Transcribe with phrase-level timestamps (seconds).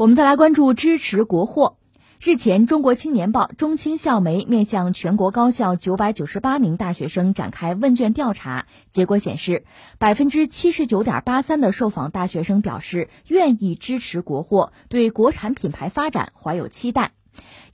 [0.00, 1.76] 我们再来关注支持国货。
[2.20, 9.62] 日前，《中国青年报》中青校媒面向全国高校九百九十八名大学生展开问卷调查，结果显示，
[9.98, 17.12] 百分之七十九点八三的受访大学生表示愿意支持国货，对国产品牌发展怀有期待。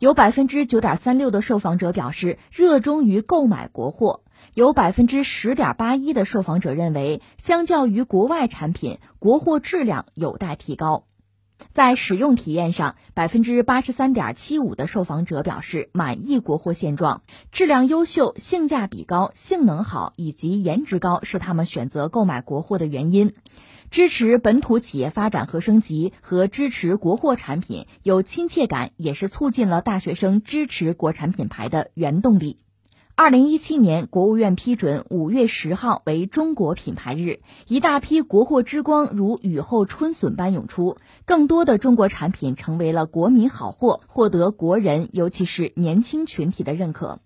[0.01, 4.23] 有百分之九点三六的受访者表示热衷于购买国货，
[4.53, 11.05] 有百分之十点八一的受访者认为，相较于国外产品，国货质量有待提高。
[11.70, 23.34] 在使用体验上，百分之八十三点七五的受访者表示满意国货现状，质量优秀、性价比高、性能好以及颜值高是他们选择购买国货的原因。
[23.88, 32.66] 支持本土企业发展和升级和支持国货产品有亲切感，也是促进了大学生支持国产品牌的原动力。
[33.19, 47.20] 二零一七年，国务院批准五月十号为中国品牌日，一大批国货之光如雨后春笋般涌出，更多的中国产品成为了国民好货，获得国人尤其是年轻群体的认可。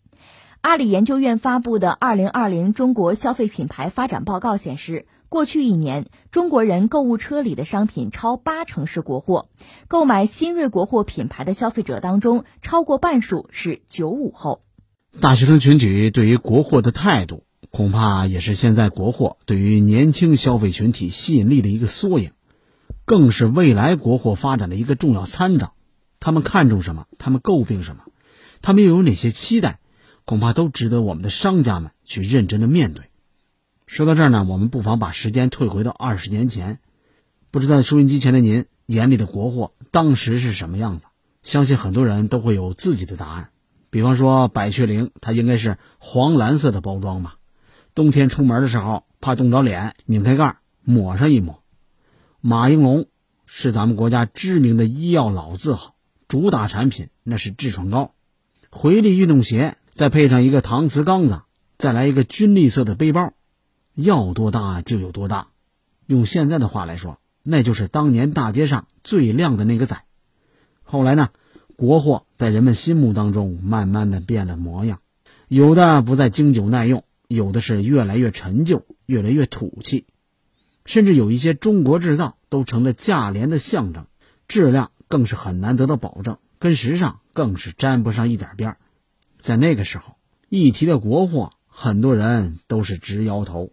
[0.60, 9.48] 阿里研究院发布的《二零二零中国消费品牌发展报告》显示，过去一年，中国人购物车里的商品超八成是国货，
[9.88, 14.62] 购买新锐国货品牌的消费者当中，超过半数是九五后。
[15.18, 22.30] 大学生群体对于国货的态度，恐怕也是现在国货对于年轻消费群体吸引力的一个缩影，
[23.04, 25.74] 更是未来国货发展的一个重要参照。
[26.20, 27.06] 他们看重什么？
[27.18, 28.04] 他们诟病什么？
[28.62, 29.80] 他们又有哪些期待？
[30.24, 33.06] 恐怕都值得我们的商家们去认真的面对。
[33.88, 36.78] 说到这儿呢，我们不妨把时间退回到二十年前，
[37.50, 41.06] 不知道收音机前的您眼里的国货当时是什么样子？
[41.42, 43.50] 相信很多人都会有自己的答案。
[43.90, 47.36] 比方说百雀羚，它应该是黄蓝色的包装吧？
[47.94, 51.62] 冬天出门的时候怕冻着脸，拧开盖抹上一抹。
[52.40, 53.06] 马应龙
[53.46, 55.94] 是咱们国家知名的医药老字号，
[56.28, 58.14] 主打产品那是痔疮膏。
[58.70, 61.42] 回力运动鞋再配上一个搪瓷缸子，
[61.76, 63.32] 再来一个军绿色的背包，
[63.94, 65.48] 要多大就有多大。
[66.06, 70.04] 用现在的话来说，那就是当年大街上最靓的那个仔。
[70.84, 71.30] 后来呢？
[71.80, 75.00] 国货在人们心目当中慢慢的变了模样，
[75.48, 80.04] 有的不再经久耐用，有的是越来越陈旧，越来越土气，
[80.84, 84.08] 甚至有一些中国制造都成了价廉的象征，
[84.46, 88.76] 质量更是很难得到保证，跟时尚更是沾不上一点边儿。
[89.40, 90.16] 在那个时候，
[90.50, 93.72] 一提到国货，很多人都是直摇头，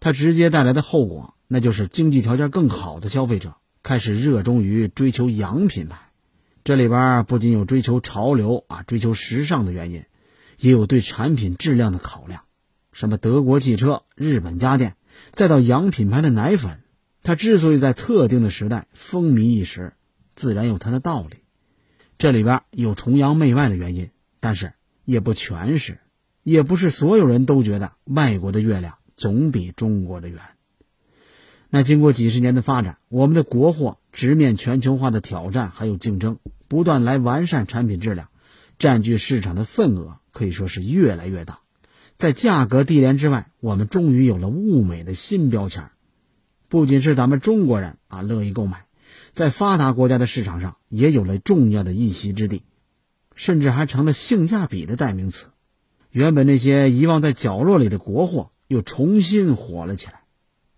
[0.00, 5.98] 它直接带来的后果，那就是经济条件更好的消费者开始热衷于追求洋品牌。
[6.64, 10.04] 这里边不仅有追求潮流啊、追求时尚的原因，
[10.58, 12.44] 也有对产品质量的考量。
[12.92, 14.94] 什么德国汽车、日本家电，
[15.32, 16.80] 再到洋品牌的奶粉，
[17.22, 19.94] 它之所以在特定的时代风靡一时，
[20.36, 21.38] 自然有它的道理。
[22.16, 24.74] 这里边有崇洋媚外的原因，但是
[25.04, 25.98] 也不全是，
[26.44, 30.40] 也不是所有人都觉得外国的月亮总比中国的圆。
[31.70, 38.28] 那经过几十年的发展，我们的国货直面全球化的挑战，还有竞争，不断来完善产品质量，
[38.78, 41.60] 占据市场的份额可以说是越来越大。
[42.18, 45.90] 在价格低廉之外，我们终于有了物美的新标签。
[46.68, 48.84] 不仅是咱们中国人啊乐意购买，
[49.34, 52.62] 在发达国家的市场上也有了重要的一席之地，
[53.34, 55.46] 甚至还成了性价比的代名词。
[56.10, 60.21] 原本那些遗忘在角落里的国货，又重新火了起来。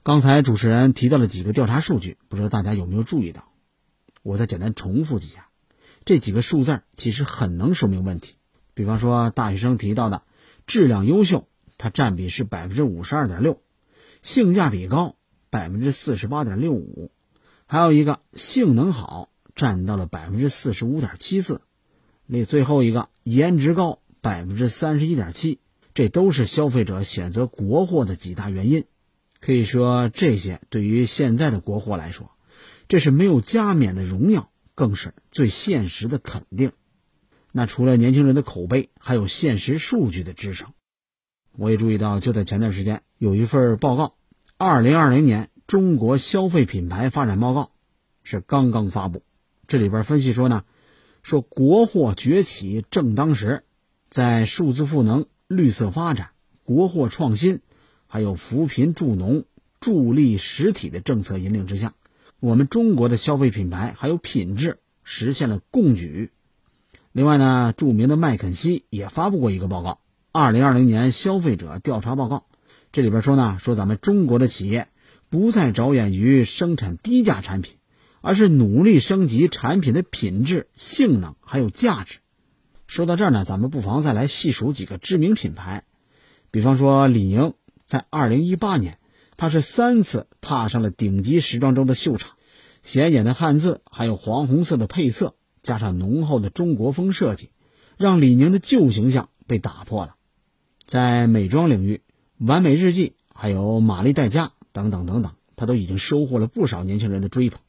[0.04, 3.48] 刚才主持人提到了几个调查数据，不知道大家有没有注意到？
[4.22, 5.48] 我再简单重复几下，
[6.04, 8.34] 这几个数字其实很能说明问题。
[8.74, 10.20] 比方说，大学生提到的
[10.66, 11.48] 质量优秀，
[11.78, 13.54] 它占比是百分之五十二点六；
[14.20, 15.16] 性价比高，
[15.48, 17.08] 百分之四十八点六五；
[17.64, 21.62] 还有一个性能好，占到了百分之四十五点七四；
[22.26, 25.60] 那最后一个颜值高，百分之三十一点七。
[25.94, 28.84] 这都是消费者选择国货的几大原因。
[29.44, 32.30] 可以说，这些对于现在的国货来说，
[32.88, 36.72] 这是没有加冕的荣耀，更是最现实的肯定。
[37.52, 40.72] 那除了年轻人的口碑，还有现实数据的支撑。
[41.58, 44.04] 我也注意到，就在前段时间，有一份报告，
[44.56, 47.60] 《二零二零年中国消费品牌发展报告》
[48.22, 49.24] 是刚刚发布。
[49.66, 50.64] 这里边分析说呢，
[51.22, 53.64] 说国货崛起正当时，
[54.08, 56.30] 在数字赋能、绿色发展、
[56.62, 57.60] 国货创新。
[58.14, 59.42] 还有扶贫助农、
[59.80, 61.94] 助力实体的政策引领之下，
[62.38, 66.30] 我们中国的消费品牌还有品质实现了共举。
[67.10, 69.90] 另外呢，著名的麦肯锡也发布过一个报告
[70.30, 72.36] 《二零二零年消费者调查报告》，
[72.92, 74.86] 这里边说呢，说咱们中国的企业
[75.28, 77.78] 不再着眼于生产低价产品，
[78.20, 82.18] 而是努力升级产品的品质、性能还有价值。
[82.86, 85.82] 说到这儿呢，咱们不妨再来细数几个知名品牌，
[86.52, 88.98] 比方说李宁，在二零一八年，
[89.36, 92.32] 他是三次踏上了顶级时装周的秀场，
[92.82, 97.50] 显眼的汉字，还有黄红色的配色，加上浓厚的中国风设计，
[97.96, 100.16] 让李宁的旧形象被打破了。
[100.84, 102.00] 在美妆领域，
[102.38, 107.60] 完美日记，还有玛丽黛佳等等等等，他都已经收获了不少年轻人的追捧，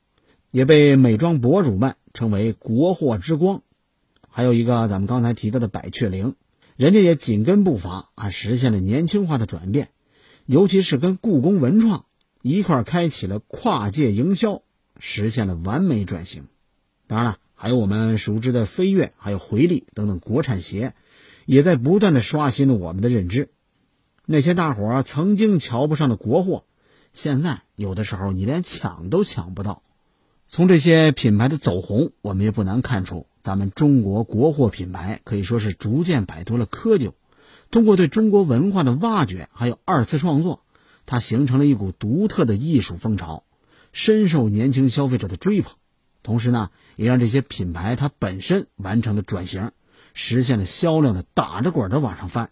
[0.52, 3.64] 也被美妆博主们称为“国货之光”。
[4.30, 6.36] 还有一个咱们刚才提到的百雀羚，
[6.76, 9.90] 人家也紧跟步伐啊，实现了年轻化的转变，
[10.46, 12.06] 尤其是跟故宫文创
[12.42, 14.62] 一块开启了跨界营销，
[15.00, 16.46] 实现了完美转型。
[17.08, 20.94] 当然了，还有我们熟知的飞跃，还有回力等等国产鞋，
[21.46, 23.50] 也在不断的刷新了我们的认知。
[24.28, 26.66] 那些大伙儿曾经瞧不上的国货，
[27.14, 29.82] 现在有的时候你连抢都抢不到。
[30.48, 33.26] 从这些品牌的走红，我们也不难看出。
[33.42, 37.14] 咱们中国国货品牌可以说是逐渐摆脱了窠臼，
[37.76, 40.64] 通过对中国文化的挖掘，还有二次创作，
[41.06, 43.44] 它形成了一股独特的艺术风潮，
[43.92, 45.74] 深受年轻消费者的追捧。
[46.24, 49.74] 同时呢，也让这些品牌它本身完成了转型，
[50.14, 52.50] 实现了销量的打着滚的往上翻。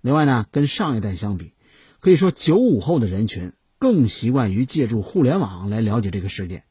[0.00, 1.52] 另外呢，跟上一代相比，
[2.00, 6.64] 可以说九五后的人群更习惯于借助互联网来了解这个世界，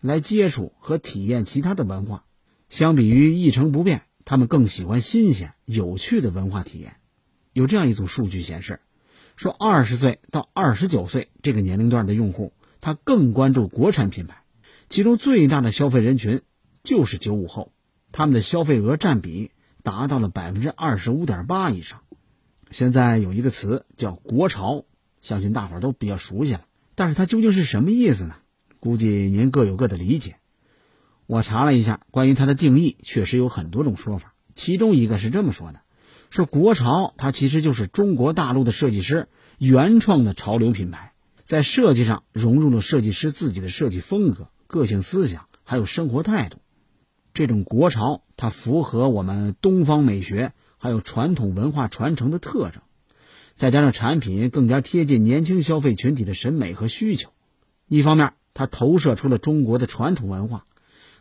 [0.00, 2.24] 来接触和体验其他的文化。
[2.70, 6.96] 相比于一成不变，他们更喜欢新鲜、有趣的文化体验。
[7.54, 8.80] 有这样一组数据显示，
[9.36, 14.42] 说二十岁到二十九岁这个年龄段的用户，他更关注国产品牌，
[14.88, 16.42] 其中最大的消费人群
[16.82, 17.72] 就是九五后，
[18.10, 19.52] 他们的消费额占比
[19.84, 22.00] 达到了百分之二十五点八以上。
[22.72, 24.84] 现在有一个词叫“国潮”，
[25.22, 26.62] 相信大伙儿都比较熟悉了，
[26.96, 28.34] 但是它究竟是什么意思呢？
[28.80, 30.36] 估计您各有各的理解。
[31.26, 34.34] 我查了一下，关于它的定义，确实有很多种说法。
[34.56, 35.80] 其中一个是这么说的：
[36.34, 41.12] 说国潮，它其实就是中国大陆的设计师原创的潮流品牌，
[41.44, 46.56] 在设计上融入了设计师自己的设计风格、个性思想，还有生活态度。
[47.34, 52.82] 这种国潮，它符合我们东方美学还有传统文化传承的特征，
[53.52, 57.30] 再加上产品更加贴近年轻消费群体的审美和需求。
[57.86, 60.64] 一方面，它投射出了中国的传统文化。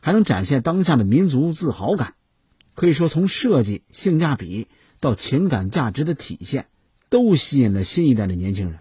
[0.02, 2.16] 还能展现当下的民族自豪感，
[2.74, 4.68] 可以说从设计、性价比
[5.04, 6.68] 到情感价值的体现，
[7.10, 8.80] 都吸引了新一代的年轻人。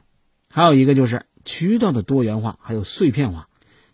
[0.48, 3.48] 还有一个就是渠道的多元化，还有碎片化，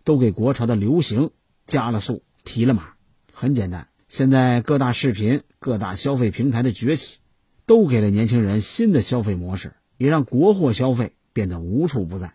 [0.05, 1.31] 都给国潮的流行
[1.67, 2.91] 加了速、提了码。
[3.33, 7.17] 很简单，现在各大视频、各大消费平台的崛起，
[7.65, 12.35] 都给了年轻人新的消费模式，也让国货消费变得无处不在。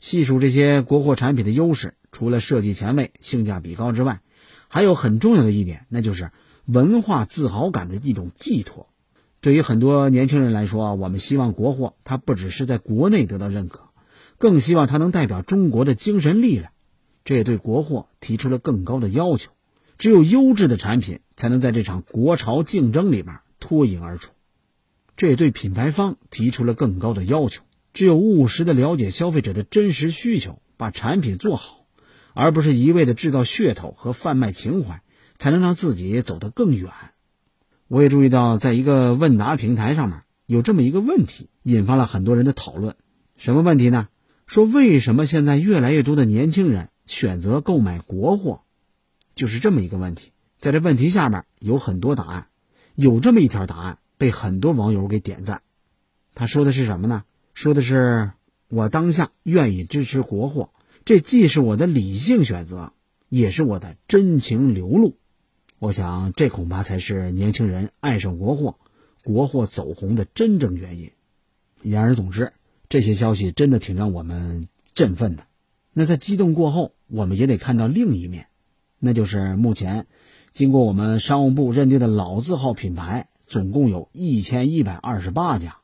[0.00, 1.94] 细数这些国货产品的优势。
[2.10, 4.22] 除了设计前卫、性价比高之外，
[4.66, 6.32] 还有很重要的一点，那就是
[6.64, 8.88] 文化自豪感的一种寄托。
[9.40, 13.88] 对于很多年轻人来说，我们希望国货它不只是在国内得到认可，
[14.36, 16.72] 更希望它能代表中国的精神力量。
[17.24, 19.52] 这也对国货提出了更高的要求。
[19.96, 24.32] 只有优质的产品才能在这场国潮竞争里面脱颖而出。
[25.16, 27.62] 这也对品牌方提出了更高的要求。
[27.92, 31.84] 只有务实的了解消费者的真实需求，把产品做好。
[32.34, 35.02] 而不是一味的制造噱头和贩卖情怀，
[35.38, 36.90] 才能让自己走得更远。
[37.90, 42.94] 我也注意到，在一个问答平台上面有这么一个问题，引发了很多人的讨论。
[43.36, 44.06] 什么问题呢？
[44.46, 48.60] 说为什么现在越来越多的年轻人选择购买国货？
[49.34, 50.30] 就是这么一个问题。
[50.60, 52.46] 在这问题下面有很多答案，
[52.94, 55.62] 有这么一条答案被很多网友给点赞。
[56.36, 57.24] 他说的是什么呢？
[57.54, 58.30] 说的是
[58.68, 60.70] 我当下愿意支持国货。
[61.04, 62.92] 这既是我的理性选择，
[63.28, 65.16] 也是我的真情流露。
[65.80, 68.76] 我想，这恐怕才是年轻人爱上国货、
[69.24, 71.12] 国货走红的真正原因。
[71.82, 72.52] 言而总之，
[72.90, 75.46] 这些消息真的挺让我们振奋的。
[75.94, 78.48] 那在激动过后，我们也得看到另一面，
[78.98, 80.06] 那就是目前
[80.52, 85.78] 经过我们商务部认定的老字号品牌，总共有一千一百二十八家。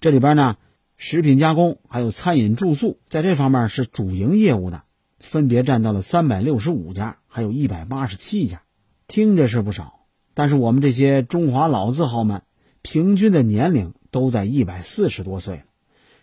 [0.00, 0.56] 这里边呢。
[1.00, 4.82] 食品加工还有餐饮住宿，在这方面是主营业务的，
[5.20, 8.62] 分别占到了三百六十五家，还有一百八十七家，
[9.08, 9.98] 听着是不少。
[10.34, 12.42] 但是我们这些中华老字号们，
[12.82, 15.62] 平均的年龄都在一百四十多岁了，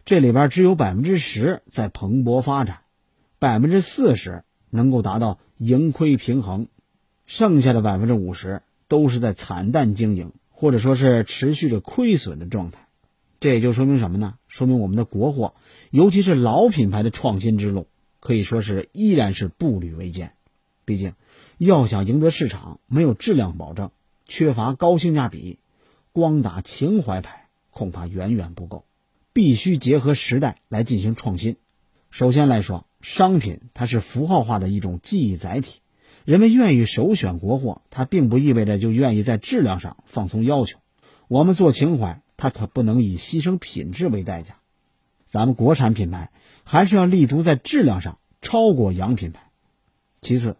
[0.05, 2.79] 这里边只有百分之十在蓬勃发展，
[3.39, 6.67] 百分之四十能够达到盈亏平衡，
[7.25, 12.87] 剩下的百分之五十都是在惨淡经营，或者说是持续着亏损的状态。
[13.41, 14.35] 这也就说明什么呢？
[14.47, 15.55] 说明我们的国货，
[15.91, 17.87] 尤其是老品牌的创新之路，
[18.21, 20.31] 可以说是依然是步履维艰。
[20.85, 21.13] 毕竟，
[21.57, 23.91] 要想赢得市场，没有质量保证，
[24.25, 25.59] 缺乏高性价比，
[26.11, 28.85] 光打情怀牌恐怕远远不够，
[29.33, 31.55] 必须结合时代来进行创新。
[32.09, 35.81] 首先来说，商品它是符号化的一种记忆载体，
[36.23, 40.79] 人们愿意首选国货，它并不意味着就愿意在质量上放松要求。
[41.27, 44.57] 我们做情怀，它可不能以牺牲品质为代价。
[45.27, 46.31] 咱们国产品牌
[46.63, 49.41] 还是要立足在质量上，超过洋品牌。
[50.21, 50.57] 其次，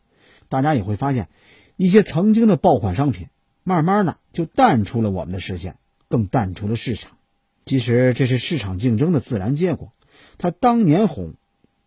[0.50, 1.30] 大家也会发现，
[1.76, 3.28] 一些曾经的爆款商品，
[3.64, 7.12] 慢慢的就淡出了我们的视线，更淡出了市场。
[7.66, 9.92] 其实这是市场竞争的自然结果。
[10.38, 11.34] 它当年红，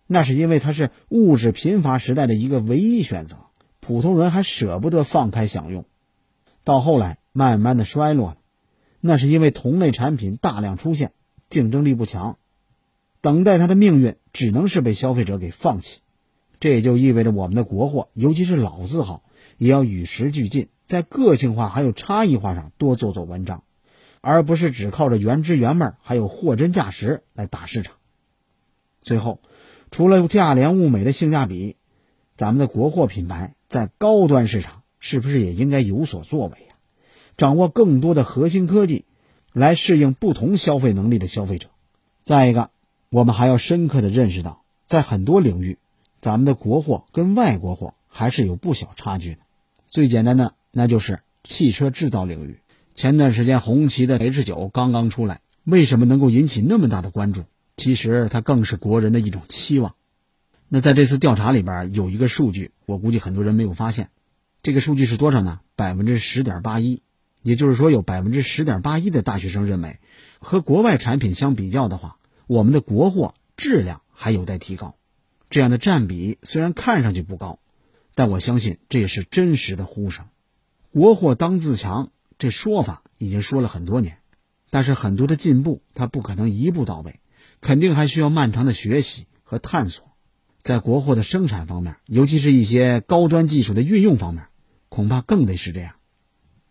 [0.07, 3.37] 那是因为它是物质贫乏时代的一个唯一选择，
[3.81, 5.85] 普通人还舍不得放开享用。
[6.65, 8.37] 到后来慢慢的衰落了，
[9.01, 11.13] 那是因为同类产品大量出现，
[11.49, 12.39] 竞争力不强，
[13.21, 16.01] 等待它的命运只能是被消费者给放弃。
[16.61, 19.23] 这也就意味着我们的国货，尤其是老字号，
[19.57, 23.63] 也要与时俱进，在个性化还有差异化上多做做文章，
[24.21, 27.95] 而不是只靠着原汁原味还有货真价实来打市场。
[29.01, 29.41] 最后，
[29.91, 31.77] 除了价廉物美的性价比，
[32.37, 36.75] 咱们的国货品牌在高端市场是不是也应该有所作为呀？
[37.37, 39.05] 掌握更多的核心科技，
[39.53, 41.69] 来适应不同消费能力的消费者。
[42.25, 42.71] 再一个，
[43.11, 45.79] 我们还要深刻的认识到，在很多领域。
[46.21, 49.41] 咱们的国货跟外国货还是有不小差距的。
[49.87, 52.61] 最简单的，那就是汽车制造领域。
[52.95, 57.45] 前段时间红旗的 H 九刚刚出来，为什么能够引起那么大的关注？
[57.77, 59.95] 其实它更是国人的一种期望。
[60.69, 64.11] 那在这次调查里边有一个数据，我估计很多人没有发现。
[64.63, 65.61] 这个数据是多少呢？
[65.77, 67.03] 百分之十点八一，
[67.43, 70.01] 也就是说有百分之十点八一的大学生认为，
[70.41, 74.97] 和国外产品相比较的话，我们的国货质量还有待提高。
[75.51, 77.59] 这样的占比虽然看上去不高，
[78.15, 80.27] 但我相信这也是真实的呼声。
[80.93, 84.19] 国货当自强这说法已经说了很多年，
[84.71, 87.21] 但是很多的进步它不可能一步到位，
[87.61, 90.07] 肯定还需要漫长的学习和探索。
[90.61, 94.49] 在国货的生产方面，尤其是一些高端技术的运用方面，
[94.89, 95.95] 恐怕更得是这样。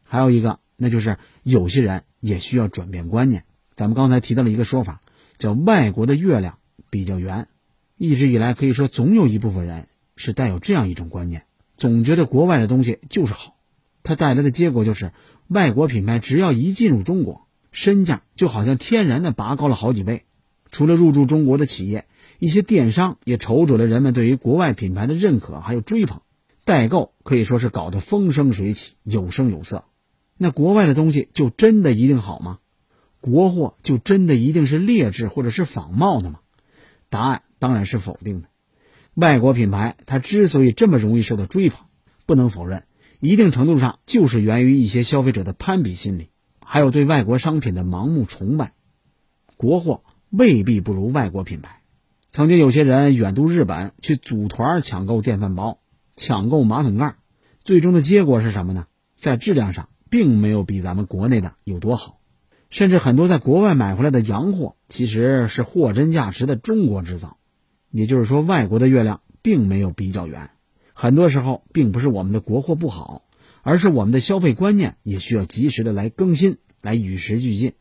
[0.04, 3.44] 还有一个，那就是有些人也需要转变观念。
[3.76, 5.02] 咱们刚才提到了一个说法，
[5.38, 7.48] 叫“外国的月亮比较圆”。
[7.98, 11.46] 一直以来，可以说总有一部分人是带有这样一种观念，
[11.77, 13.56] 总觉得国外的东西就是好。
[14.04, 15.12] 它带来的结果就是，
[15.48, 20.25] 外国品牌只要一进入中国，身价就好像天然的拔高了好几倍。
[20.70, 22.06] 除了入驻中国的企业，
[22.38, 26.22] 一些电商也瞅准了人们对于国外品牌的认可还有追捧，
[26.66, 29.86] 代购可以说是搞得风生水起，有声有色。
[30.38, 32.60] 那国外的东西就真的一定好吗？
[33.22, 36.42] 国货就真的一定是劣质或者是仿冒的吗？
[37.10, 37.42] 答案。
[37.60, 38.48] 当然是否定的。
[39.14, 41.86] 外国品牌它之所以这么容易受到追捧，
[42.26, 42.84] 不能否认，
[43.20, 46.30] 一定程度上就是源于一些消费者的攀比心理，
[46.64, 48.74] 还有对外国商品的盲目崇拜。
[49.56, 51.82] 国货未必不如外国品牌。
[52.30, 55.80] 曾经有些人远渡日本去组团抢购电饭煲、
[56.14, 57.16] 抢购马桶盖，
[57.64, 58.86] 最终的结果是什么呢？
[59.18, 62.20] 在质量上并没有比咱们国内的有多好。
[62.70, 67.38] 甚至很多在国外买回来的洋货，其实是货真价实的中国制造。
[67.91, 70.51] 也就是说，外国的月亮并没有比较圆。
[70.94, 73.24] 很多时候，并不是我们的国货不好，
[73.62, 77.74] 而是我们的消费观念也需要及时的来更新，来与时俱进。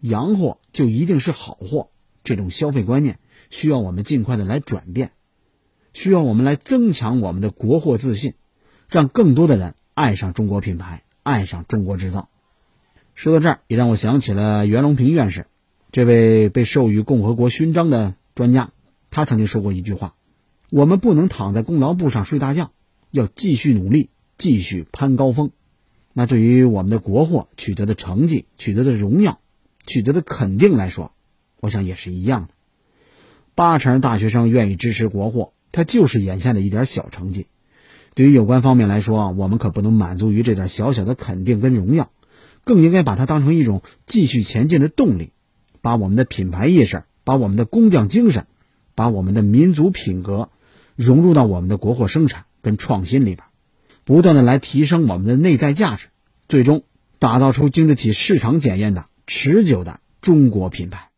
[0.00, 1.90] 洋货就一定是好货，
[2.22, 3.18] 这种消费观念
[3.50, 5.12] 需要我们尽快的来转变，
[5.92, 8.34] 需要我们来增强我们的国货自信，
[8.88, 12.28] 让更多的人爱上中国品牌，爱上中国制造。
[13.14, 15.46] 说到这儿，也让我想起了袁隆平院士，
[15.90, 18.70] 这位被授予共和国勋章的专家。
[19.10, 20.14] 他曾经说过一句话
[20.70, 22.72] ：“我们不能躺在功劳簿上睡大觉，
[23.10, 25.50] 要继续努力，继续攀高峰。”
[26.12, 29.38] 那对于我们的国货取得的成绩、取得的荣耀、
[29.86, 31.12] 取得的肯定来说，
[31.60, 32.48] 我想也是一样的。
[33.54, 37.46] 八成大学生愿意支持国货，它就是眼下的一点小成绩。
[38.14, 42.10] 对于有关方面来说，我们可不能满足于这点小小的肯定跟荣耀，
[42.64, 45.32] 更应该把它当成一种继续前进的动力，
[45.82, 48.46] 把我们的品牌意识，把我们的工匠精神。
[48.96, 50.50] 把我们的民族品格
[50.96, 53.44] 融入到我们的国货生产跟创新里边，
[54.04, 56.08] 不断的来提升我们的内在价值，
[56.48, 56.82] 最终
[57.20, 61.10] 打造出经得起市场检验的持久的中国品牌。